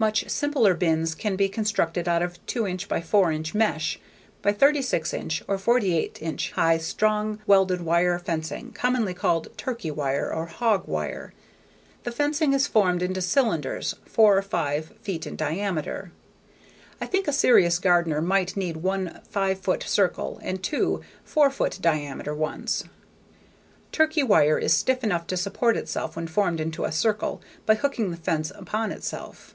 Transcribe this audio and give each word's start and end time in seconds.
Much 0.00 0.26
simpler 0.30 0.72
bins 0.72 1.14
can 1.14 1.36
be 1.36 1.46
constructed 1.46 2.08
out 2.08 2.22
of 2.22 2.38
2" 2.46 2.66
x 2.66 2.84
4" 2.84 3.38
mesh 3.52 4.00
x 4.42 4.56
36" 4.58 5.42
or 5.46 5.58
48" 5.58 6.52
high 6.54 6.78
strong, 6.78 7.38
welded 7.46 7.82
wire 7.82 8.18
fencing 8.18 8.70
commonly 8.72 9.12
called 9.12 9.48
"turkey 9.58 9.90
wire," 9.90 10.32
or 10.32 10.46
"hog 10.46 10.88
wire." 10.88 11.34
The 12.04 12.12
fencing 12.12 12.54
is 12.54 12.66
formed 12.66 13.02
into 13.02 13.20
cylinders 13.20 13.94
four 14.06 14.36
to 14.36 14.40
five 14.40 14.86
feet 15.02 15.26
in 15.26 15.36
diameter. 15.36 16.12
I 16.98 17.04
think 17.04 17.28
a 17.28 17.30
serious 17.30 17.78
gardener 17.78 18.22
might 18.22 18.56
need 18.56 18.78
one 18.78 19.20
five 19.28 19.58
foot 19.60 19.82
circle 19.82 20.40
and 20.42 20.62
two, 20.62 21.02
four 21.26 21.50
foot 21.50 21.76
diameter 21.78 22.34
ones. 22.34 22.84
Turkey 23.92 24.22
wire 24.22 24.56
is 24.56 24.72
stiff 24.72 25.04
enough 25.04 25.26
to 25.26 25.36
support 25.36 25.76
itself 25.76 26.16
when 26.16 26.26
formed 26.26 26.58
into 26.58 26.86
a 26.86 26.90
circle 26.90 27.42
by 27.66 27.74
hooking 27.74 28.10
the 28.10 28.16
fencing 28.16 28.56
upon 28.56 28.92
itself. 28.92 29.54